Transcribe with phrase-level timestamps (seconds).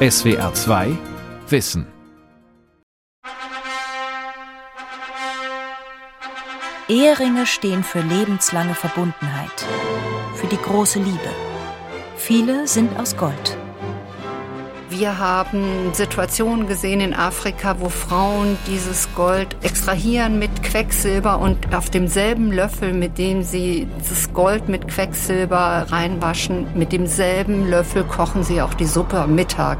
[0.00, 0.96] SWR 2
[1.48, 1.84] Wissen.
[6.88, 9.66] Eheringe stehen für lebenslange Verbundenheit,
[10.36, 11.30] für die große Liebe.
[12.16, 13.58] Viele sind aus Gold.
[14.98, 21.88] Wir haben Situationen gesehen in Afrika, wo Frauen dieses Gold extrahieren mit Quecksilber und auf
[21.88, 28.60] demselben Löffel, mit dem sie das Gold mit Quecksilber reinwaschen, mit demselben Löffel kochen sie
[28.60, 29.78] auch die Suppe am Mittag.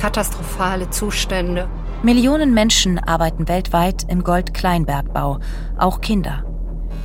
[0.00, 1.68] Katastrophale Zustände.
[2.02, 5.38] Millionen Menschen arbeiten weltweit im Goldkleinbergbau,
[5.78, 6.42] auch Kinder.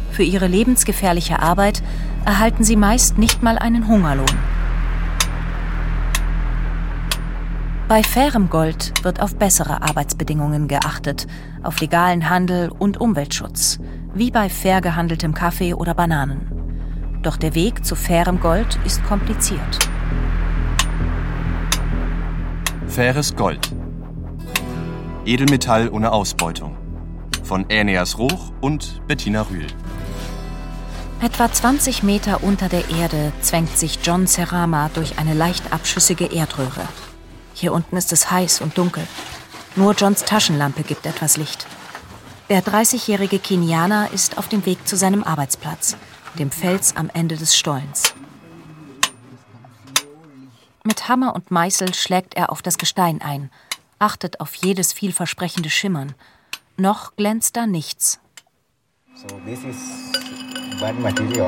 [0.09, 1.83] Für ihre lebensgefährliche Arbeit
[2.25, 4.60] erhalten sie meist nicht mal einen Hungerlohn.
[7.91, 11.27] Bei fairem Gold wird auf bessere Arbeitsbedingungen geachtet,
[11.61, 13.79] auf legalen Handel und Umweltschutz,
[14.13, 17.19] wie bei fair gehandeltem Kaffee oder Bananen.
[17.21, 19.77] Doch der Weg zu fairem Gold ist kompliziert.
[22.87, 23.73] Faires Gold.
[25.25, 26.77] Edelmetall ohne Ausbeutung.
[27.43, 29.67] Von Äneas Roch und Bettina Rühl.
[31.21, 36.87] Etwa 20 Meter unter der Erde zwängt sich John Serama durch eine leicht abschüssige Erdröhre.
[37.61, 39.07] Hier unten ist es heiß und dunkel.
[39.75, 41.67] Nur Johns Taschenlampe gibt etwas Licht.
[42.49, 45.95] Der 30-jährige Kenianer ist auf dem Weg zu seinem Arbeitsplatz,
[46.39, 48.15] dem Fels am Ende des Stollens.
[50.83, 53.51] Mit Hammer und Meißel schlägt er auf das Gestein ein,
[53.99, 56.15] achtet auf jedes vielversprechende Schimmern.
[56.77, 58.19] Noch glänzt da nichts.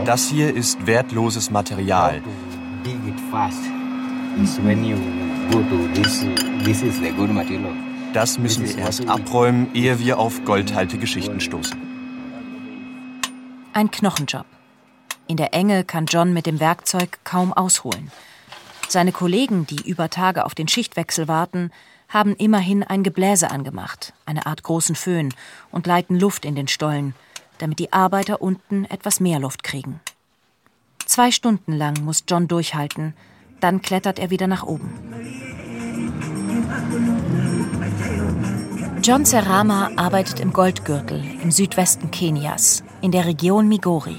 [0.06, 2.22] Das hier ist wertloses Material.
[8.13, 11.79] Das müssen wir erst abräumen, ehe wir auf goldhalte Geschichten stoßen.
[13.73, 14.45] Ein Knochenjob.
[15.27, 18.11] In der Enge kann John mit dem Werkzeug kaum ausholen.
[18.87, 21.71] Seine Kollegen, die über Tage auf den Schichtwechsel warten,
[22.09, 25.33] haben immerhin ein Gebläse angemacht, eine Art großen Föhn,
[25.71, 27.13] und leiten Luft in den Stollen,
[27.59, 29.99] damit die Arbeiter unten etwas mehr Luft kriegen.
[31.05, 33.13] Zwei Stunden lang muss John durchhalten,
[33.63, 34.94] dann klettert er wieder nach oben.
[39.01, 44.18] John Serama arbeitet im Goldgürtel im Südwesten Kenias, in der Region Migori.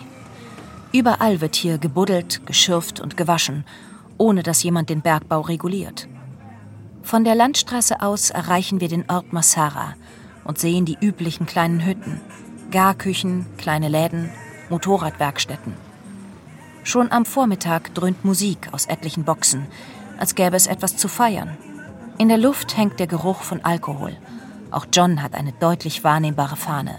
[0.92, 3.64] Überall wird hier gebuddelt, geschürft und gewaschen,
[4.18, 6.08] ohne dass jemand den Bergbau reguliert.
[7.02, 9.94] Von der Landstraße aus erreichen wir den Ort Masara
[10.44, 12.20] und sehen die üblichen kleinen Hütten,
[12.70, 14.30] Garküchen, kleine Läden,
[14.70, 15.83] Motorradwerkstätten.
[16.84, 19.66] Schon am Vormittag dröhnt Musik aus etlichen Boxen,
[20.18, 21.56] als gäbe es etwas zu feiern.
[22.18, 24.14] In der Luft hängt der Geruch von Alkohol.
[24.70, 26.98] Auch John hat eine deutlich wahrnehmbare Fahne.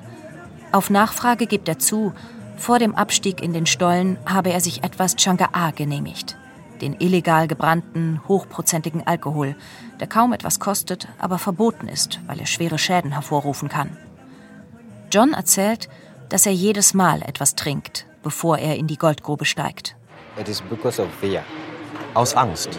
[0.71, 2.13] Auf Nachfrage gibt er zu,
[2.57, 6.35] vor dem Abstieg in den Stollen habe er sich etwas Changaa genehmigt.
[6.81, 9.55] Den illegal gebrannten, hochprozentigen Alkohol,
[9.99, 13.95] der kaum etwas kostet, aber verboten ist, weil er schwere Schäden hervorrufen kann.
[15.11, 15.89] John erzählt,
[16.29, 19.95] dass er jedes Mal etwas trinkt, bevor er in die Goldgrube steigt.
[22.15, 22.69] Aus Angst.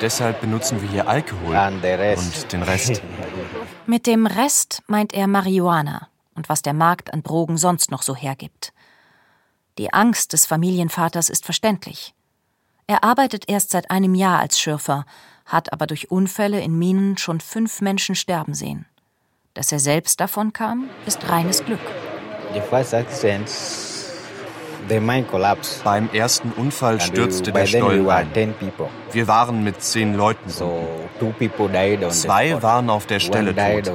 [0.00, 3.02] Deshalb benutzen wir hier Alkohol und den Rest.
[3.86, 8.14] Mit dem Rest meint er Marihuana und was der Markt an Drogen sonst noch so
[8.14, 8.72] hergibt.
[9.78, 12.14] Die Angst des Familienvaters ist verständlich.
[12.86, 15.04] Er arbeitet erst seit einem Jahr als Schürfer,
[15.46, 18.86] hat aber durch Unfälle in Minen schon fünf Menschen sterben sehen.
[19.54, 21.80] Dass er selbst davon kam, ist reines Glück.
[25.84, 28.28] Beim ersten Unfall stürzte der Stollen ein.
[29.12, 30.48] Wir waren mit zehn Leuten.
[32.10, 33.92] Zwei waren auf der Stelle tot.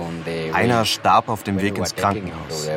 [0.54, 2.70] Einer starb auf dem Weg ins Krankenhaus.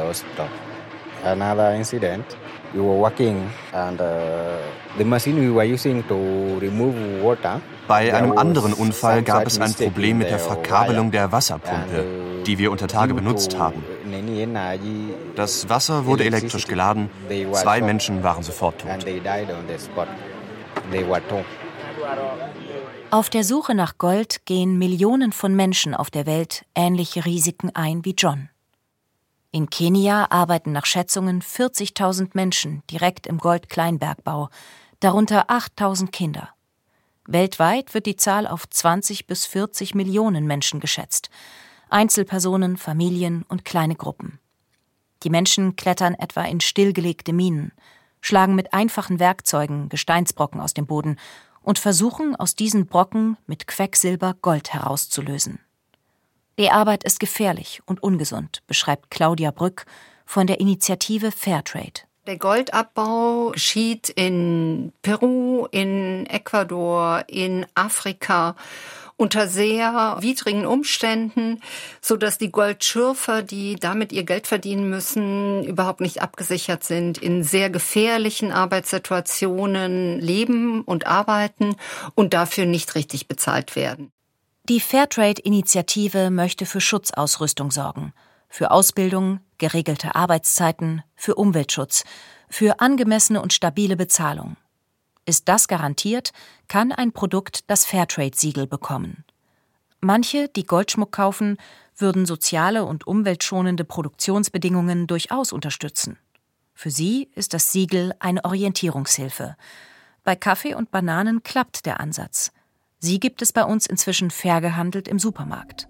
[2.75, 4.59] We were working and uh,
[4.99, 9.75] the machine we were using to remove water bei einem anderen Unfall gab es ein
[9.75, 13.85] Problem mit der Verkabelung der Wasserpumpe, die wir unter Tage benutzt haben.
[15.35, 17.11] Das Wasser wurde elektrisch geladen,
[17.53, 18.91] zwei Menschen waren sofort tot.
[23.11, 28.05] Auf der Suche nach Gold gehen Millionen von Menschen auf der Welt ähnliche Risiken ein
[28.05, 28.49] wie John.
[29.53, 34.49] In Kenia arbeiten nach Schätzungen 40.000 Menschen direkt im Goldkleinbergbau,
[34.99, 36.49] darunter 8.000 Kinder.
[37.27, 41.31] Weltweit wird die Zahl auf 20 bis 40 Millionen Menschen geschätzt.
[41.89, 44.39] Einzelpersonen, Familien und kleine Gruppen.
[45.23, 47.73] Die Menschen klettern etwa in stillgelegte Minen,
[48.21, 51.19] schlagen mit einfachen Werkzeugen Gesteinsbrocken aus dem Boden
[51.63, 55.61] und versuchen aus diesen Brocken mit Quecksilber Gold herauszulösen.
[56.59, 59.87] Die Arbeit ist gefährlich und ungesund, beschreibt Claudia Brück
[60.27, 62.03] von der Initiative Fairtrade.
[62.27, 68.57] Der Goldabbau geschieht in Peru, in Ecuador, in Afrika
[69.17, 71.61] unter sehr widrigen Umständen,
[72.01, 77.45] so dass die Goldschürfer, die damit ihr Geld verdienen müssen, überhaupt nicht abgesichert sind, in
[77.45, 81.77] sehr gefährlichen Arbeitssituationen leben und arbeiten
[82.15, 84.11] und dafür nicht richtig bezahlt werden.
[84.69, 88.15] Die Fairtrade-Initiative möchte für Schutzausrüstung sorgen,
[88.49, 92.05] für Ausbildung, geregelte Arbeitszeiten, für Umweltschutz,
[92.51, 94.59] für angemessene und stabile Bezahlung.
[95.25, 96.33] Ist das garantiert,
[96.69, 99.25] kann ein Produkt das Fairtrade-Siegel bekommen.
[100.01, 101.57] Manche, die Goldschmuck kaufen,
[101.97, 106.19] würden soziale und umweltschonende Produktionsbedingungen durchaus unterstützen.
[106.75, 109.57] Für sie ist das Siegel eine Orientierungshilfe.
[110.25, 112.53] Bei Kaffee und Bananen klappt der Ansatz.
[112.99, 115.89] Sie gibt es bei uns inzwischen fair gehandelt im Supermarkt.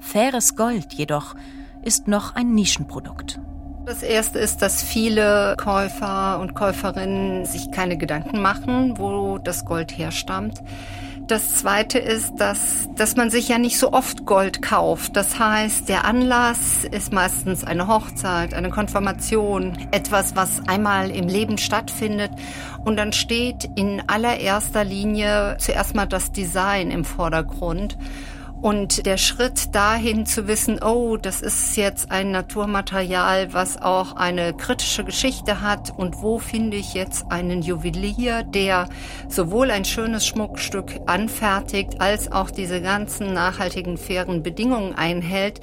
[0.00, 1.36] Faires Gold jedoch
[1.86, 3.38] ist noch ein Nischenprodukt.
[3.86, 9.96] Das erste ist, dass viele Käufer und Käuferinnen sich keine Gedanken machen, wo das Gold
[9.96, 10.60] herstammt.
[11.28, 15.16] Das zweite ist, dass, dass man sich ja nicht so oft Gold kauft.
[15.16, 21.56] Das heißt, der Anlass ist meistens eine Hochzeit, eine Konfirmation, etwas, was einmal im Leben
[21.56, 22.32] stattfindet.
[22.84, 27.96] Und dann steht in allererster Linie zuerst mal das Design im Vordergrund.
[28.62, 34.54] Und der Schritt dahin zu wissen, oh, das ist jetzt ein Naturmaterial, was auch eine
[34.54, 38.88] kritische Geschichte hat und wo finde ich jetzt einen Juwelier, der
[39.28, 45.60] sowohl ein schönes Schmuckstück anfertigt, als auch diese ganzen nachhaltigen, fairen Bedingungen einhält,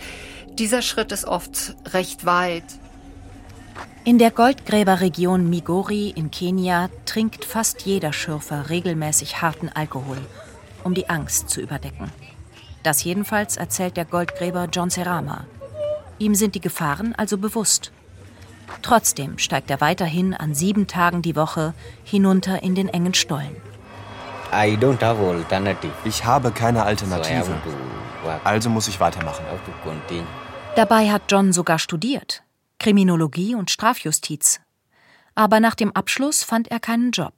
[0.59, 2.63] dieser Schritt ist oft recht weit.
[4.05, 10.17] In der Goldgräberregion Migori in Kenia trinkt fast jeder Schürfer regelmäßig harten Alkohol,
[10.83, 12.11] um die Angst zu überdecken.
[12.83, 15.45] Das jedenfalls erzählt der Goldgräber John Serama.
[16.19, 17.91] Ihm sind die Gefahren also bewusst.
[18.81, 23.55] Trotzdem steigt er weiterhin an sieben Tagen die Woche hinunter in den engen Stollen.
[26.03, 27.61] Ich habe keine Alternative.
[28.43, 29.45] Also muss ich weitermachen.
[30.75, 32.43] Dabei hat John sogar studiert.
[32.79, 34.59] Kriminologie und Strafjustiz.
[35.35, 37.33] Aber nach dem Abschluss fand er keinen Job.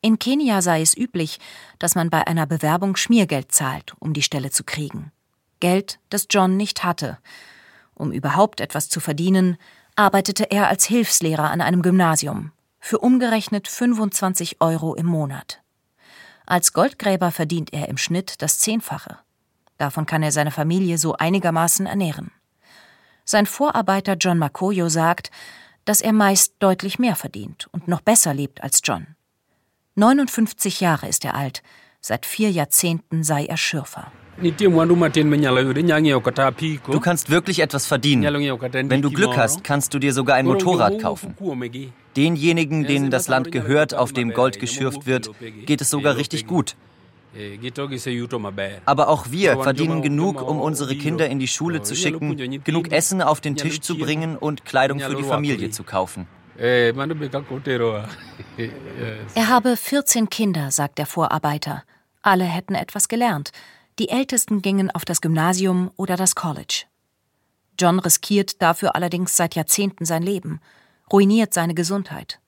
[0.00, 1.40] In Kenia sei es üblich,
[1.78, 5.10] dass man bei einer Bewerbung Schmiergeld zahlt, um die Stelle zu kriegen.
[5.60, 7.18] Geld, das John nicht hatte.
[7.94, 9.56] Um überhaupt etwas zu verdienen,
[9.96, 15.60] arbeitete er als Hilfslehrer an einem Gymnasium für umgerechnet 25 Euro im Monat.
[16.46, 19.18] Als Goldgräber verdient er im Schnitt das Zehnfache.
[19.76, 22.30] Davon kann er seine Familie so einigermaßen ernähren.
[23.24, 25.30] Sein Vorarbeiter John Makoyo sagt,
[25.84, 29.17] dass er meist deutlich mehr verdient und noch besser lebt als John.
[29.98, 31.64] 59 Jahre ist er alt.
[32.00, 34.12] Seit vier Jahrzehnten sei er Schürfer.
[34.40, 34.52] Du
[37.00, 38.22] kannst wirklich etwas verdienen.
[38.22, 41.34] Wenn du Glück hast, kannst du dir sogar ein Motorrad kaufen.
[42.16, 45.32] Denjenigen, denen das Land gehört, auf dem Gold geschürft wird,
[45.66, 46.76] geht es sogar richtig gut.
[48.84, 53.20] Aber auch wir verdienen genug, um unsere Kinder in die Schule zu schicken, genug Essen
[53.20, 56.28] auf den Tisch zu bringen und Kleidung für die Familie zu kaufen.
[59.34, 61.84] Er habe 14 Kinder, sagt der Vorarbeiter.
[62.22, 63.52] Alle hätten etwas gelernt.
[64.00, 66.84] Die Ältesten gingen auf das Gymnasium oder das College.
[67.78, 70.60] John riskiert dafür allerdings seit Jahrzehnten sein Leben,
[71.12, 72.40] ruiniert seine Gesundheit.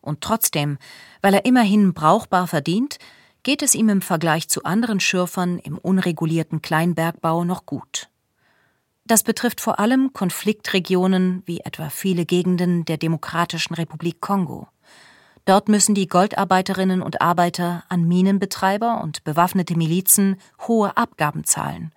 [0.00, 0.78] Und trotzdem,
[1.22, 2.98] weil er immerhin brauchbar verdient,
[3.44, 8.08] geht es ihm im Vergleich zu anderen Schürfern im unregulierten Kleinbergbau noch gut.
[9.06, 14.66] Das betrifft vor allem Konfliktregionen wie etwa viele Gegenden der Demokratischen Republik Kongo.
[15.44, 21.92] Dort müssen die Goldarbeiterinnen und Arbeiter an Minenbetreiber und bewaffnete Milizen hohe Abgaben zahlen.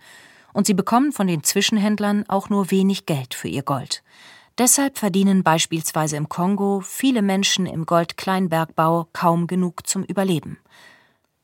[0.54, 4.04] Und sie bekommen von den Zwischenhändlern auch nur wenig Geld für ihr Gold.
[4.60, 10.60] Deshalb verdienen beispielsweise im Kongo viele Menschen im Goldkleinbergbau kaum genug zum Überleben.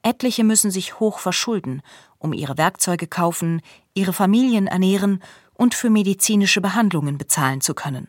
[0.03, 1.81] Etliche müssen sich hoch verschulden,
[2.19, 3.61] um ihre Werkzeuge kaufen,
[3.95, 5.23] ihre Familien ernähren
[5.55, 8.07] und für medizinische Behandlungen bezahlen zu können.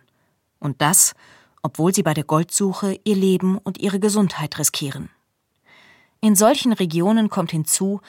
[0.58, 1.14] Und das,
[1.62, 5.10] obwohl sie bei der Goldsuche ihr Leben und ihre Gesundheit riskieren.
[6.20, 8.00] In solchen Regionen kommt hinzu,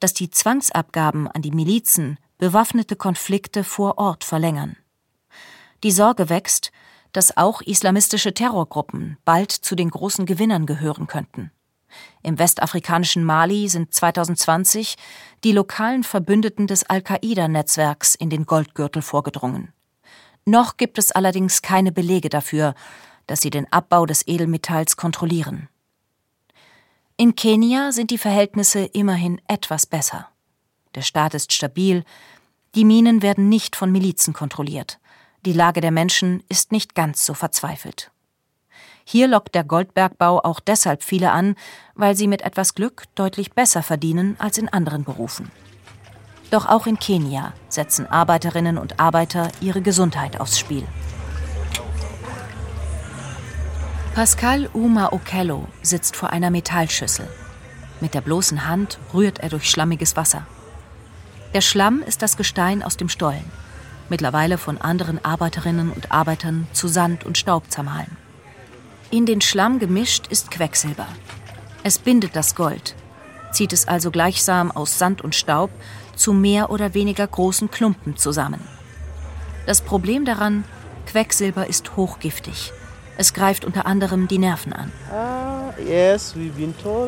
[0.00, 4.76] dass die Zwangsabgaben an die Milizen bewaffnete Konflikte vor Ort verlängern.
[5.82, 6.72] Die Sorge wächst,
[7.12, 11.50] dass auch islamistische Terrorgruppen bald zu den großen Gewinnern gehören könnten.
[12.22, 14.96] Im westafrikanischen Mali sind 2020
[15.44, 19.72] die lokalen Verbündeten des Al-Qaida-Netzwerks in den Goldgürtel vorgedrungen.
[20.44, 22.74] Noch gibt es allerdings keine Belege dafür,
[23.26, 25.68] dass sie den Abbau des Edelmetalls kontrollieren.
[27.16, 30.28] In Kenia sind die Verhältnisse immerhin etwas besser.
[30.94, 32.04] Der Staat ist stabil,
[32.74, 34.98] die Minen werden nicht von Milizen kontrolliert,
[35.44, 38.10] die Lage der Menschen ist nicht ganz so verzweifelt.
[39.12, 41.56] Hier lockt der Goldbergbau auch deshalb viele an,
[41.96, 45.50] weil sie mit etwas Glück deutlich besser verdienen als in anderen Berufen.
[46.52, 50.86] Doch auch in Kenia setzen Arbeiterinnen und Arbeiter ihre Gesundheit aufs Spiel.
[54.14, 57.28] Pascal Uma Okello sitzt vor einer Metallschüssel.
[58.00, 60.46] Mit der bloßen Hand rührt er durch schlammiges Wasser.
[61.52, 63.50] Der Schlamm ist das Gestein aus dem Stollen,
[64.08, 68.16] mittlerweile von anderen Arbeiterinnen und Arbeitern zu Sand und Staub zermahlen.
[69.12, 71.08] In den Schlamm gemischt ist Quecksilber.
[71.82, 72.94] Es bindet das Gold,
[73.50, 75.70] zieht es also gleichsam aus Sand und Staub
[76.14, 78.60] zu mehr oder weniger großen Klumpen zusammen.
[79.66, 80.62] Das Problem daran,
[81.06, 82.72] Quecksilber ist hochgiftig.
[83.16, 84.92] Es greift unter anderem die Nerven an.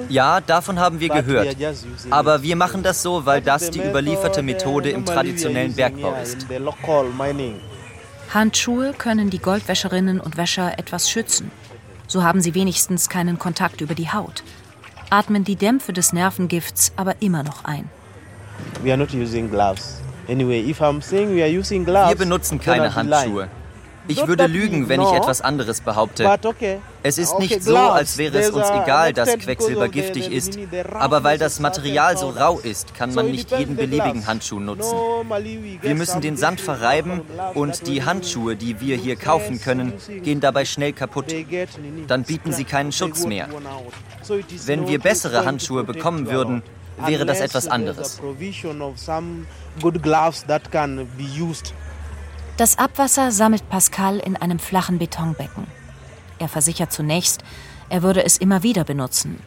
[0.09, 1.57] Ja, davon haben wir gehört.
[2.11, 6.47] Aber wir machen das so, weil das die überlieferte Methode im traditionellen Bergbau ist.
[8.35, 11.53] Handschuhe können die Goldwäscherinnen und Wäscher etwas schützen.
[12.13, 14.43] So haben sie wenigstens keinen Kontakt über die Haut,
[15.09, 17.89] atmen die Dämpfe des Nervengifts aber immer noch ein.
[22.11, 23.49] Wir benutzen keine Handschuhe.
[24.09, 26.29] Ich würde lügen, wenn ich etwas anderes behaupte.
[27.03, 30.59] Es ist nicht so, als wäre es uns egal, dass Quecksilber giftig ist,
[30.95, 34.97] aber weil das Material so rau ist, kann man nicht jeden beliebigen Handschuh nutzen.
[35.81, 37.23] Wir müssen den Sand verreiben
[37.55, 39.93] und die Handschuhe, die wir hier kaufen können,
[40.23, 41.35] gehen dabei schnell kaputt.
[42.07, 43.49] Dann bieten sie keinen Schutz mehr.
[44.67, 46.63] Wenn wir bessere Handschuhe bekommen würden,
[47.07, 48.21] wäre das etwas anderes.
[52.63, 55.67] Das Abwasser sammelt Pascal in einem flachen Betonbecken.
[56.39, 57.43] Er versichert zunächst,
[57.89, 59.43] er würde es immer wieder benutzen.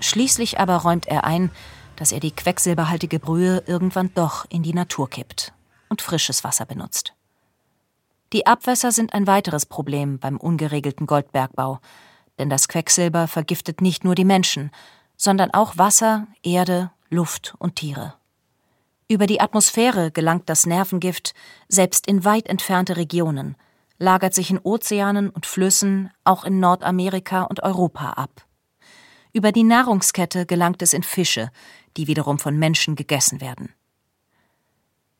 [0.00, 1.50] Schließlich aber räumt er ein,
[1.96, 5.52] dass er die quecksilberhaltige Brühe irgendwann doch in die Natur kippt
[5.90, 7.12] und frisches Wasser benutzt.
[8.32, 11.80] Die Abwässer sind ein weiteres Problem beim ungeregelten Goldbergbau,
[12.38, 14.70] denn das Quecksilber vergiftet nicht nur die Menschen,
[15.18, 18.17] sondern auch Wasser, Erde, Luft und Tiere.
[19.10, 21.32] Über die Atmosphäre gelangt das Nervengift
[21.66, 23.56] selbst in weit entfernte Regionen,
[23.98, 28.44] lagert sich in Ozeanen und Flüssen, auch in Nordamerika und Europa ab.
[29.32, 31.50] Über die Nahrungskette gelangt es in Fische,
[31.96, 33.72] die wiederum von Menschen gegessen werden.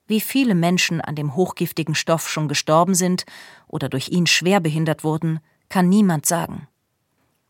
[0.07, 3.25] Wie viele Menschen an dem hochgiftigen Stoff schon gestorben sind
[3.67, 5.41] oder durch ihn schwer behindert wurden,
[5.71, 6.69] kann niemand sagen.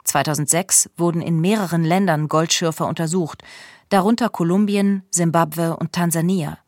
[0.05, 3.43] 2006 wurden in mehreren Ländern Goldschürfer untersucht,
[3.89, 6.59] darunter Kolumbien, Simbabwe und Tansania.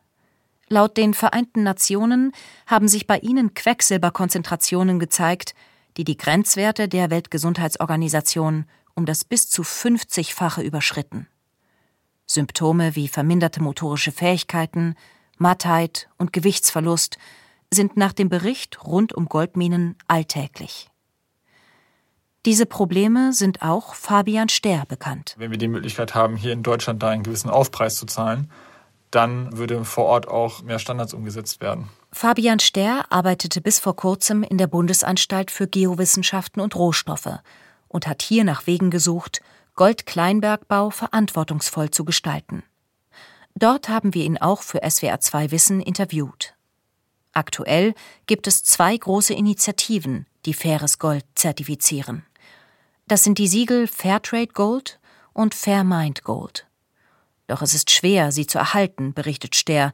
[0.69, 2.33] Laut den Vereinten Nationen
[2.67, 5.55] haben sich bei ihnen Quecksilberkonzentrationen gezeigt,
[5.97, 11.27] die die Grenzwerte der Weltgesundheitsorganisation um das bis zu 50-fache überschritten.
[12.27, 14.95] Symptome wie verminderte motorische Fähigkeiten,
[15.39, 17.17] Mattheit und Gewichtsverlust
[17.73, 20.90] sind nach dem Bericht rund um Goldminen alltäglich.
[22.47, 25.35] Diese Probleme sind auch Fabian Ster bekannt.
[25.37, 28.51] Wenn wir die Möglichkeit haben, hier in Deutschland da einen gewissen Aufpreis zu zahlen,
[29.11, 31.89] dann würde vor Ort auch mehr Standards umgesetzt werden.
[32.13, 37.41] Fabian Ster arbeitete bis vor kurzem in der Bundesanstalt für Geowissenschaften und Rohstoffe
[37.89, 39.43] und hat hier nach Wegen gesucht,
[39.75, 42.63] Goldkleinbergbau verantwortungsvoll zu gestalten.
[43.55, 46.55] Dort haben wir ihn auch für SWR2 Wissen interviewt.
[47.33, 47.95] Aktuell
[48.27, 52.25] gibt es zwei große Initiativen, die faires Gold zertifizieren.
[53.11, 55.01] Das sind die Siegel Fairtrade Gold
[55.33, 56.69] und Fairmind Gold.
[57.49, 59.93] Doch es ist schwer, sie zu erhalten, berichtet Ster,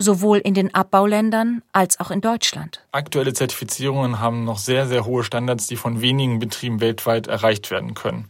[0.00, 2.84] sowohl in den Abbauländern als auch in Deutschland.
[2.90, 7.94] Aktuelle Zertifizierungen haben noch sehr, sehr hohe Standards, die von wenigen Betrieben weltweit erreicht werden
[7.94, 8.28] können.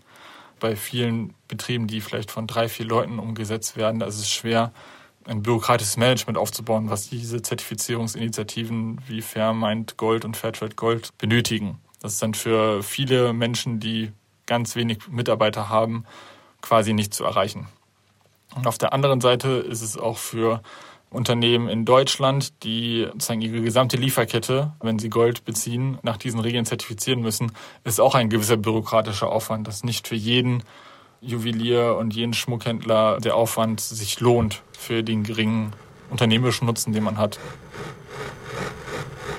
[0.60, 4.74] Bei vielen Betrieben, die vielleicht von drei, vier Leuten umgesetzt werden, ist es schwer,
[5.24, 11.80] ein bürokratisches Management aufzubauen, was diese Zertifizierungsinitiativen wie Fairmind Gold und Fairtrade Gold benötigen.
[12.00, 14.12] Das ist dann für viele Menschen, die
[14.48, 16.04] ganz wenig Mitarbeiter haben,
[16.60, 17.68] quasi nicht zu erreichen.
[18.56, 20.62] Und auf der anderen Seite ist es auch für
[21.10, 26.66] Unternehmen in Deutschland, die sozusagen ihre gesamte Lieferkette, wenn sie Gold beziehen, nach diesen Regeln
[26.66, 27.52] zertifizieren müssen,
[27.84, 30.64] ist auch ein gewisser bürokratischer Aufwand, dass nicht für jeden
[31.20, 35.72] Juwelier und jeden Schmuckhändler der Aufwand sich lohnt für den geringen
[36.10, 37.38] unternehmerischen Nutzen, den man hat.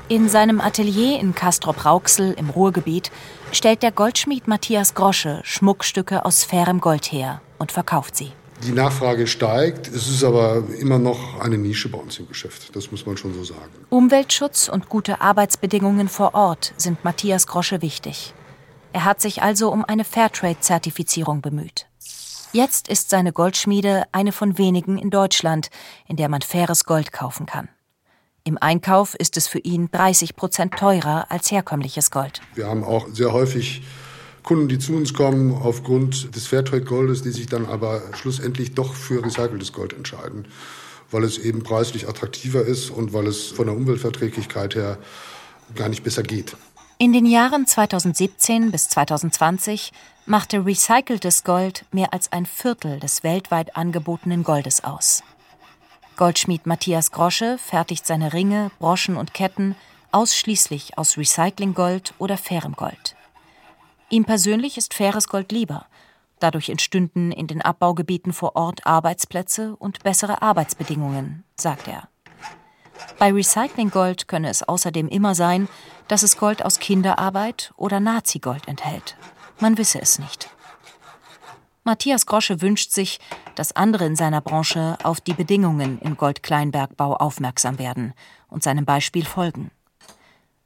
[0.08, 3.12] In seinem Atelier in Castrop-Rauxel im Ruhrgebiet
[3.52, 8.32] stellt der Goldschmied Matthias Grosche Schmuckstücke aus fairem Gold her und verkauft sie.
[8.64, 12.92] Die Nachfrage steigt, es ist aber immer noch eine Nische bei uns im Geschäft, das
[12.92, 13.72] muss man schon so sagen.
[13.90, 18.34] Umweltschutz und gute Arbeitsbedingungen vor Ort sind Matthias Grosche wichtig.
[18.92, 21.86] Er hat sich also um eine Fairtrade-Zertifizierung bemüht.
[22.52, 25.70] Jetzt ist seine Goldschmiede eine von wenigen in Deutschland,
[26.08, 27.70] in der man faires Gold kaufen kann.
[28.44, 32.42] Im Einkauf ist es für ihn 30 Prozent teurer als herkömmliches Gold.
[32.56, 33.82] Wir haben auch sehr häufig
[34.44, 39.24] Kunden, die zu uns kommen aufgrund des Fairtrade-Goldes, die sich dann aber schlussendlich doch für
[39.24, 40.48] recyceltes Gold entscheiden,
[41.12, 44.98] weil es eben preislich attraktiver ist und weil es von der Umweltverträglichkeit her
[45.76, 46.56] gar nicht besser geht.
[46.98, 49.94] In den Jahren 2017 bis 2020
[50.26, 55.24] machte recyceltes Gold mehr als ein Viertel des weltweit angebotenen Goldes aus.
[56.20, 59.78] Goldschmied Matthias Grosche fertigt seine Ringe, Broschen und Ketten
[60.12, 63.16] ausschließlich aus Recyclinggold oder fairem Gold.
[64.10, 65.86] Ihm persönlich ist faires Gold lieber.
[66.40, 72.10] Dadurch entstünden in den Abbaugebieten vor Ort Arbeitsplätze und bessere Arbeitsbedingungen, sagt er.
[73.18, 75.70] Bei Recyclinggold könne es außerdem immer sein,
[76.10, 79.16] dass es Gold aus Kinderarbeit oder Nazi-Gold enthält.
[79.62, 80.50] Man wisse es nicht.
[81.90, 83.20] Matthias Grosche wünscht sich,
[83.56, 88.14] dass andere in seiner Branche auf die Bedingungen im Goldkleinbergbau aufmerksam werden
[88.48, 89.72] und seinem Beispiel folgen.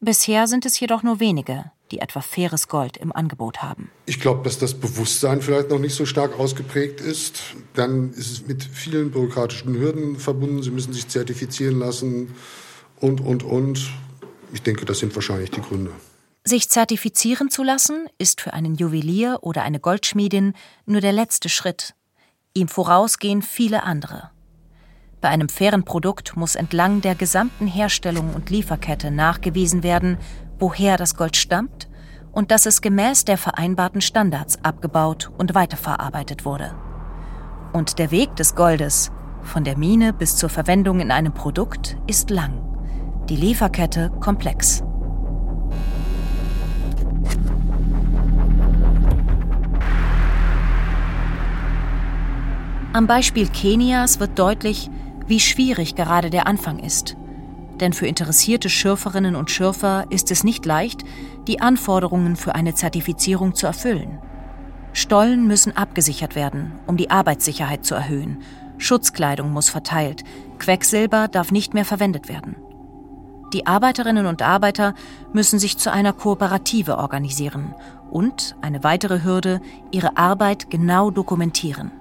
[0.02, 3.90] Bisher sind es jedoch nur wenige, die etwa faires Gold im Angebot haben.
[4.06, 7.40] Ich glaube, dass das Bewusstsein vielleicht noch nicht so stark ausgeprägt ist.
[7.74, 10.62] Dann ist es mit vielen bürokratischen Hürden verbunden.
[10.62, 12.36] Sie müssen sich zertifizieren lassen
[13.00, 13.94] und, und, und.
[14.52, 15.92] Ich denke, das sind wahrscheinlich die Gründe.
[16.46, 20.54] Sich zertifizieren zu lassen, ist für einen Juwelier oder eine Goldschmiedin
[20.86, 21.96] nur der letzte Schritt.
[22.54, 24.32] Ihm vorausgehen viele andere.
[25.22, 30.18] Bei einem fairen Produkt muss entlang der gesamten Herstellung und Lieferkette nachgewiesen werden,
[30.60, 31.88] woher das Gold stammt
[32.34, 36.76] und dass es gemäß der vereinbarten Standards abgebaut und weiterverarbeitet wurde.
[37.72, 39.12] Und der Weg des Goldes,
[39.44, 42.62] von der Mine bis zur Verwendung in einem Produkt, ist lang.
[43.30, 44.84] Die Lieferkette komplex.
[52.94, 54.92] Am Beispiel Kenias wird deutlich,
[55.26, 57.18] wie schwierig gerade der Anfang ist.
[57.80, 61.04] Denn für interessierte Schürferinnen und Schürfer ist es nicht leicht,
[61.48, 64.20] die Anforderungen für eine Zertifizierung zu erfüllen.
[64.94, 68.44] Stollen müssen abgesichert werden, um die Arbeitssicherheit zu erhöhen.
[68.78, 70.24] Schutzkleidung muss verteilt.
[70.60, 72.56] Quecksilber darf nicht mehr verwendet werden.
[73.54, 74.96] Die Arbeiterinnen und Arbeiter
[75.32, 77.76] müssen sich zu einer Kooperative organisieren
[78.10, 79.62] und, eine weitere Hürde,
[79.92, 81.92] ihre Arbeit genau dokumentieren.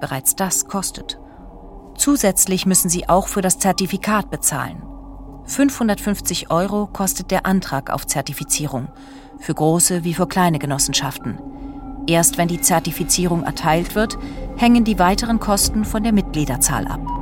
[0.00, 1.18] Bereits das kostet.
[1.96, 4.84] Zusätzlich müssen sie auch für das Zertifikat bezahlen.
[5.46, 8.88] 550 Euro kostet der Antrag auf Zertifizierung,
[9.40, 11.40] für große wie für kleine Genossenschaften.
[12.06, 14.16] Erst wenn die Zertifizierung erteilt wird,
[14.56, 17.17] hängen die weiteren Kosten von der Mitgliederzahl ab.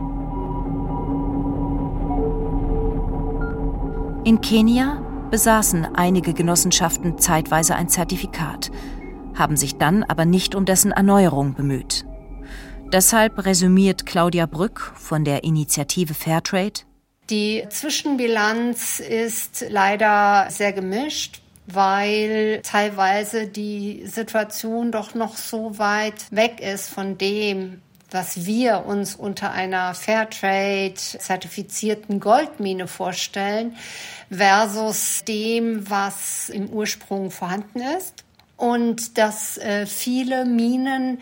[4.27, 8.73] In Kenia besaßen einige Genossenschaften zeitweise ein Zertifikat,
[9.37, 12.05] haben sich dann aber nicht um dessen Erneuerung bemüht.
[12.93, 16.81] Deshalb resümiert Claudia Brück von der Initiative Fairtrade.
[17.31, 26.61] Die Zwischenbilanz ist leider sehr gemischt weil teilweise die Situation doch noch so weit weg
[26.61, 27.83] ist von dem,
[28.17, 33.77] was wir uns unter einer Fairtrade-zertifizierten Goldmine vorstellen,
[34.31, 38.25] versus dem, was im Ursprung vorhanden ist.
[38.57, 41.19] Und dass äh, viele Minen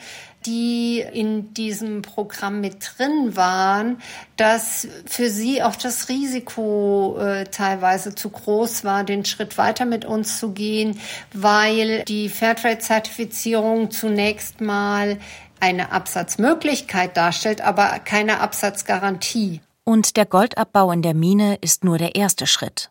[0.47, 4.03] die in diesem Programm mit drin waren,
[4.37, 10.05] dass für sie auch das Risiko äh, teilweise zu groß war, den Schritt weiter mit
[10.05, 11.01] uns zu gehen,
[11.33, 15.19] weil die Fairtrade-Zertifizierung zunächst mal
[15.65, 19.63] eine Absatzmöglichkeit darstellt, aber keine Absatzgarantie.
[19.85, 22.91] Und der Goldabbau in der Mine ist nur der erste Schritt.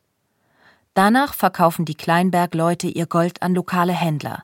[0.96, 4.44] Danach verkaufen die Kleinbergleute ihr Gold an lokale Händler,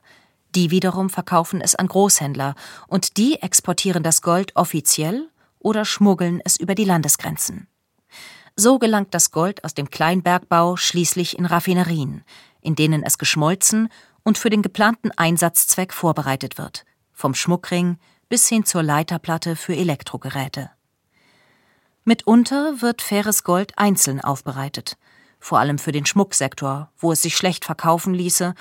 [0.54, 2.54] die wiederum verkaufen es an Großhändler
[2.86, 7.66] und die exportieren das Gold offiziell oder schmuggeln es über die Landesgrenzen.
[8.54, 12.22] So gelangt das Gold aus dem Kleinbergbau schließlich in Raffinerien,
[12.60, 13.88] in denen es geschmolzen
[14.22, 17.98] und für den geplanten Einsatzzweck vorbereitet wird, vom Schmuckring
[18.30, 20.70] bis hin zur Leiterplatte für Elektrogeräte.
[22.04, 24.96] Mitunter wird faires Gold einzeln aufbereitet,
[25.40, 28.54] vor allem für den Schmucksektor, wo es sich schlecht verkaufen ließe,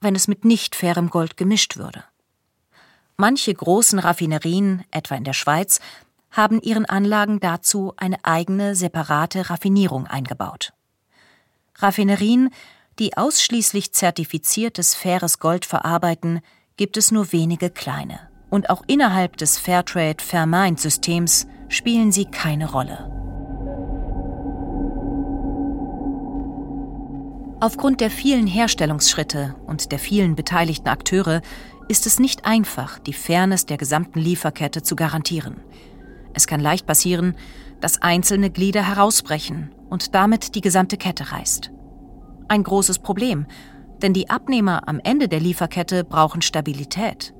[0.00, 2.04] wenn es mit nicht fairem Gold gemischt würde.
[3.16, 5.80] Manche großen Raffinerien, etwa in der Schweiz,
[6.30, 10.72] haben ihren Anlagen dazu eine eigene separate Raffinierung eingebaut.
[11.76, 12.50] Raffinerien,
[13.00, 16.40] die ausschließlich zertifiziertes faires Gold verarbeiten,
[16.76, 18.35] gibt es nur wenige kleine.
[18.56, 23.12] Und auch innerhalb des Fairtrade Fairmind Systems spielen sie keine Rolle.
[27.60, 31.42] Aufgrund der vielen Herstellungsschritte und der vielen beteiligten Akteure
[31.88, 35.60] ist es nicht einfach, die Fairness der gesamten Lieferkette zu garantieren.
[36.32, 37.36] Es kann leicht passieren,
[37.82, 41.72] dass einzelne Glieder herausbrechen und damit die gesamte Kette reißt.
[42.48, 43.44] Ein großes Problem,
[44.00, 47.35] Denn die Abnehmer am Ende der Lieferkette brauchen Stabilität.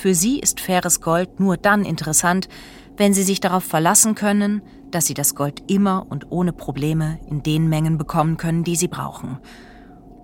[0.00, 2.48] Für sie ist faires Gold nur dann interessant,
[2.96, 7.42] wenn sie sich darauf verlassen können, dass sie das Gold immer und ohne Probleme in
[7.42, 9.38] den Mengen bekommen können, die sie brauchen.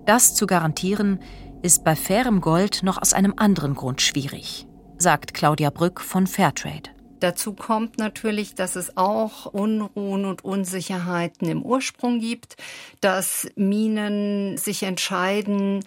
[0.05, 1.19] Das zu garantieren,
[1.61, 4.65] ist bei fairem Gold noch aus einem anderen Grund schwierig,
[4.97, 6.95] sagt Claudia Brück von Fairtrade.
[7.19, 12.55] Dazu kommt natürlich, dass es auch Unruhen und Unsicherheiten im Ursprung gibt,
[13.01, 15.83] dass Minen sich entscheiden,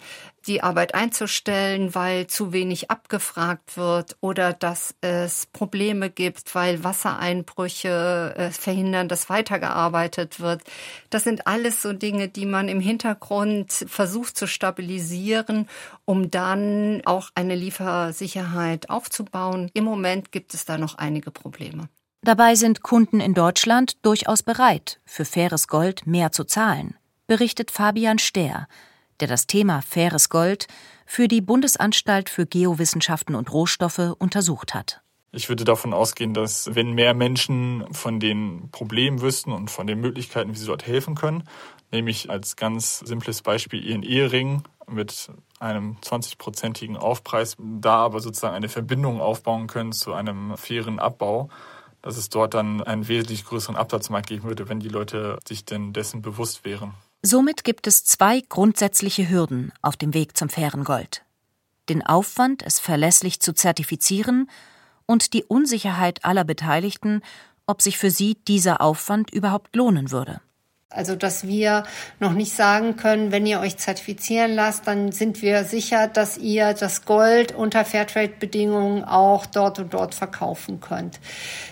[0.47, 8.33] die Arbeit einzustellen, weil zu wenig abgefragt wird oder dass es Probleme gibt, weil Wassereinbrüche
[8.37, 10.61] äh, verhindern, dass weitergearbeitet wird.
[11.09, 15.67] Das sind alles so Dinge, die man im Hintergrund versucht zu stabilisieren,
[16.05, 19.69] um dann auch eine Liefersicherheit aufzubauen.
[19.73, 21.89] Im Moment gibt es da noch einige Probleme.
[22.21, 26.95] Dabei sind Kunden in Deutschland durchaus bereit, für faires Gold mehr zu zahlen,
[27.27, 28.67] berichtet Fabian Stehr,
[29.19, 30.67] der das Thema faires Gold
[31.05, 35.01] für die Bundesanstalt für Geowissenschaften und Rohstoffe untersucht hat.
[35.31, 39.99] Ich würde davon ausgehen, dass wenn mehr Menschen von den Problemen wüssten und von den
[39.99, 41.43] Möglichkeiten, wie sie dort helfen können,
[41.91, 48.69] nämlich als ganz simples Beispiel ihren Ehering mit einem 20-prozentigen Aufpreis, da aber sozusagen eine
[48.69, 51.49] Verbindung aufbauen können zu einem fairen Abbau,
[52.01, 55.93] dass es dort dann einen wesentlich größeren Absatzmarkt geben würde, wenn die Leute sich denn
[55.93, 56.93] dessen bewusst wären.
[57.21, 61.23] Somit gibt es zwei grundsätzliche Hürden auf dem Weg zum fairen Gold.
[61.89, 64.49] Den Aufwand, es verlässlich zu zertifizieren
[65.05, 67.21] und die Unsicherheit aller Beteiligten,
[67.65, 70.39] ob sich für sie dieser Aufwand überhaupt lohnen würde.
[70.91, 71.83] Also, dass wir
[72.19, 76.73] noch nicht sagen können, wenn ihr euch zertifizieren lasst, dann sind wir sicher, dass ihr
[76.73, 81.19] das Gold unter Fairtrade-Bedingungen auch dort und dort verkaufen könnt.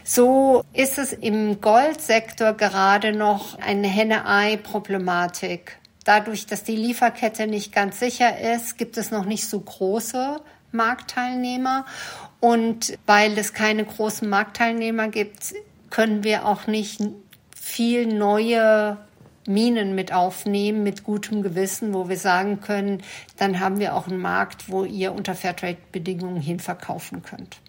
[0.03, 5.79] So ist es im Goldsektor gerade noch eine Henne-Ei-Problematik.
[6.03, 10.39] Dadurch, dass die Lieferkette nicht ganz sicher ist, gibt es noch nicht so große
[10.71, 11.87] Marktteilnehmer.
[12.39, 15.55] Und weil es keine großen Marktteilnehmer gibt,
[15.89, 17.01] können wir auch nicht
[17.55, 18.97] viel neue
[19.47, 23.01] Minen mit aufnehmen, mit gutem Gewissen, wo wir sagen können,
[23.37, 27.61] dann haben wir auch einen Markt, wo ihr unter Fairtrade-Bedingungen hin verkaufen könnt.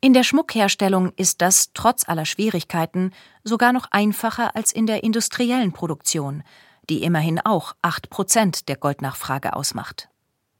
[0.00, 3.12] In der Schmuckherstellung ist das trotz aller Schwierigkeiten
[3.42, 6.42] sogar noch einfacher als in der industriellen Produktion,
[6.88, 10.08] die immerhin auch 8 Prozent der Goldnachfrage ausmacht.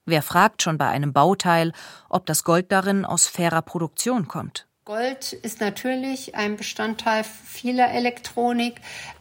[0.05, 1.73] Wer fragt schon bei einem Bauteil,
[2.09, 4.66] ob das Gold darin aus fairer Produktion kommt?
[4.87, 8.77] Gold ist natürlich ein Bestandteil vieler Elektronik,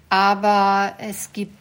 [0.10, 1.58] aber es gibt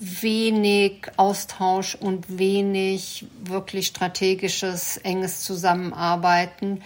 [0.00, 6.82] wenig Austausch und wenig wirklich strategisches, enges Zusammenarbeiten,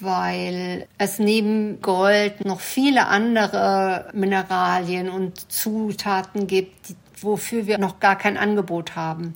[0.00, 8.18] weil es neben Gold noch viele andere Mineralien und Zutaten gibt, wofür wir noch gar
[8.18, 9.34] kein Angebot haben.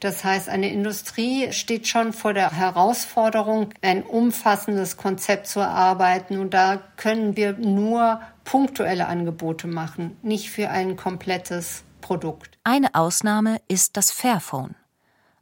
[0.00, 6.38] Das heißt, eine Industrie steht schon vor der Herausforderung, ein umfassendes Konzept zu erarbeiten.
[6.38, 12.58] Und da können wir nur punktuelle Angebote machen, nicht für ein komplettes Produkt.
[12.64, 14.74] Eine Ausnahme ist das Fairphone.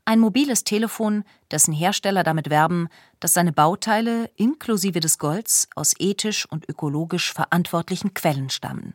[0.04, 2.88] Ein mobiles Telefon, dessen Hersteller damit werben,
[3.20, 8.94] dass seine Bauteile inklusive des Golds aus ethisch und ökologisch verantwortlichen Quellen stammen.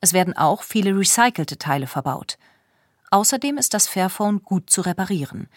[0.00, 2.38] Es werden auch viele recycelte Teile verbaut.
[3.10, 5.48] Außerdem ist das Fairphone gut zu reparieren,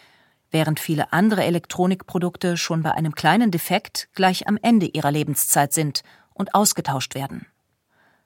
[0.50, 6.02] während viele andere Elektronikprodukte schon bei einem kleinen Defekt gleich am Ende ihrer Lebenszeit sind
[6.32, 7.46] und ausgetauscht werden.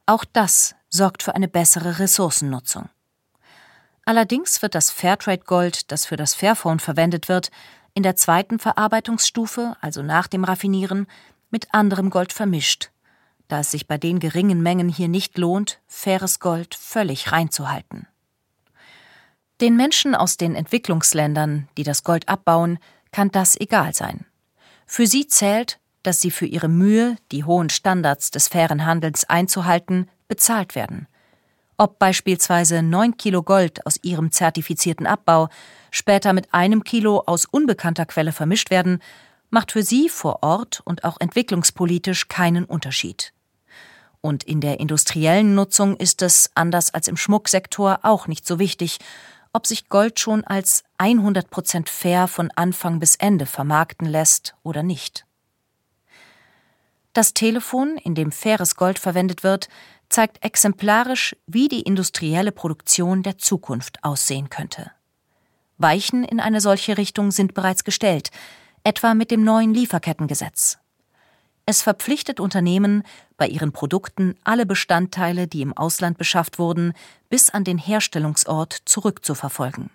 [0.06, 2.88] Auch das sorgt für eine bessere Ressourcennutzung.
[4.04, 7.50] Allerdings wird das Fairtrade-Gold, das für das Fairphone verwendet wird,
[7.94, 11.06] in der zweiten Verarbeitungsstufe, also nach dem Raffinieren,
[11.50, 12.90] mit anderem Gold vermischt,
[13.48, 18.06] da es sich bei den geringen Mengen hier nicht lohnt, faires Gold völlig reinzuhalten.
[19.60, 22.78] Den Menschen aus den Entwicklungsländern, die das Gold abbauen,
[23.12, 24.26] kann das egal sein.
[24.86, 30.10] Für sie zählt, dass sie für ihre Mühe, die hohen Standards des fairen Handels einzuhalten,
[30.28, 31.06] bezahlt werden.
[31.76, 35.48] Ob beispielsweise neun Kilo Gold aus ihrem zertifizierten Abbau
[35.90, 39.00] später mit einem Kilo aus unbekannter Quelle vermischt werden,
[39.50, 43.32] macht für sie vor Ort und auch entwicklungspolitisch keinen Unterschied.
[44.20, 48.98] Und in der industriellen Nutzung ist es, anders als im Schmucksektor, auch nicht so wichtig,
[49.54, 55.24] ob sich Gold schon als 100% fair von Anfang bis Ende vermarkten lässt oder nicht.
[57.14, 59.68] Das Telefon, in dem faires Gold verwendet wird,
[60.08, 64.90] zeigt exemplarisch, wie die industrielle Produktion der Zukunft aussehen könnte.
[65.78, 68.30] Weichen in eine solche Richtung sind bereits gestellt,
[68.82, 70.78] etwa mit dem neuen Lieferkettengesetz.
[71.66, 73.04] Es verpflichtet Unternehmen,
[73.36, 76.92] bei ihren Produkten alle Bestandteile, die im Ausland beschafft wurden,
[77.28, 79.90] bis an den Herstellungsort zurückzuverfolgen.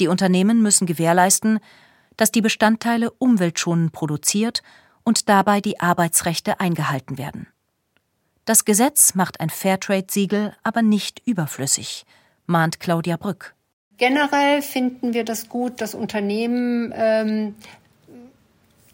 [0.00, 1.60] Die Unternehmen müssen gewährleisten,
[2.16, 4.62] dass die Bestandteile umweltschonend produziert
[5.04, 7.46] und dabei die Arbeitsrechte eingehalten werden.
[8.44, 12.04] Das Gesetz macht ein Fairtrade-Siegel aber nicht überflüssig,
[12.46, 13.54] mahnt Claudia Brück.
[13.96, 17.54] Generell finden wir das gut, dass Unternehmen ähm,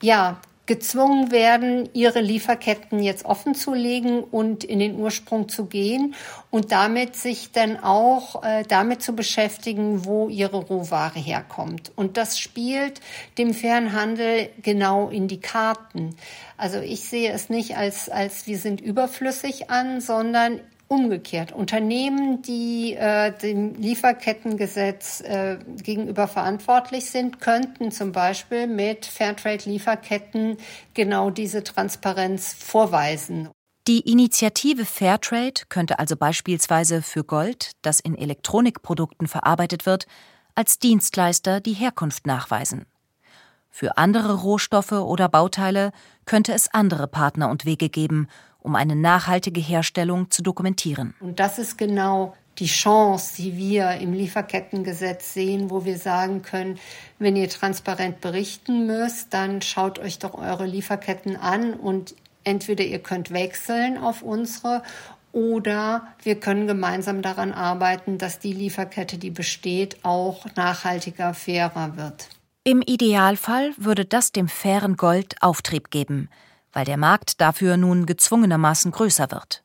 [0.02, 6.14] ja gezwungen werden, ihre Lieferketten jetzt offen zu legen und in den Ursprung zu gehen
[6.48, 11.90] und damit sich dann auch äh, damit zu beschäftigen, wo ihre Rohware herkommt.
[11.96, 13.00] Und das spielt
[13.36, 16.14] dem fairen Handel genau in die Karten.
[16.56, 20.60] Also ich sehe es nicht als, als wir sind überflüssig an, sondern
[20.92, 30.56] Umgekehrt, Unternehmen, die äh, dem Lieferkettengesetz äh, gegenüber verantwortlich sind, könnten zum Beispiel mit Fairtrade-Lieferketten
[30.92, 33.50] genau diese Transparenz vorweisen.
[33.86, 40.08] Die Initiative Fairtrade könnte also beispielsweise für Gold, das in Elektronikprodukten verarbeitet wird,
[40.56, 42.84] als Dienstleister die Herkunft nachweisen.
[43.68, 45.92] Für andere Rohstoffe oder Bauteile
[46.24, 48.26] könnte es andere Partner und Wege geben,
[48.60, 51.14] um eine nachhaltige Herstellung zu dokumentieren.
[51.20, 56.78] Und das ist genau die Chance, die wir im Lieferkettengesetz sehen, wo wir sagen können,
[57.18, 62.98] wenn ihr transparent berichten müsst, dann schaut euch doch eure Lieferketten an und entweder ihr
[62.98, 64.82] könnt wechseln auf unsere
[65.32, 72.28] oder wir können gemeinsam daran arbeiten, dass die Lieferkette, die besteht, auch nachhaltiger, fairer wird.
[72.64, 76.28] Im Idealfall würde das dem fairen Gold Auftrieb geben–
[76.72, 79.62] weil der Markt dafür nun gezwungenermaßen größer wird.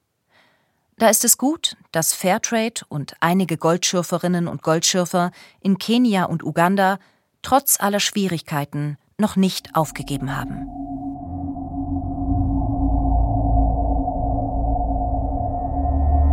[0.97, 6.99] Da ist es gut, dass Fairtrade und einige Goldschürferinnen und Goldschürfer in Kenia und Uganda
[7.41, 10.67] trotz aller Schwierigkeiten noch nicht aufgegeben haben.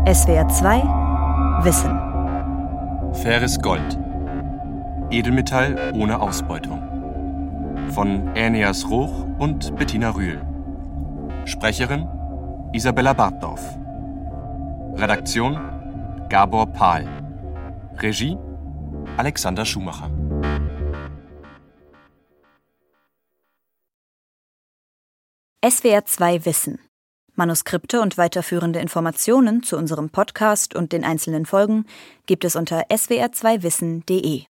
[0.07, 0.83] SWR 2
[1.65, 3.99] Wissen Faires Gold
[5.11, 6.83] Edelmetall ohne Ausbeutung
[7.91, 10.41] von Aeneas Roch und Bettina Rühl
[11.45, 12.09] Sprecherin
[12.73, 13.61] Isabella Bartdorf.
[14.95, 15.59] Redaktion
[16.29, 17.07] Gabor Pahl.
[17.99, 18.37] Regie
[19.17, 20.11] Alexander Schumacher.
[25.69, 26.79] SWR 2 Wissen.
[27.35, 31.87] Manuskripte und weiterführende Informationen zu unserem Podcast und den einzelnen Folgen
[32.27, 34.45] gibt es unter swr2wissen.de.